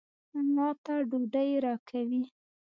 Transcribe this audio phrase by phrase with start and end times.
[0.53, 2.21] ما ته ډوډۍ راکوي.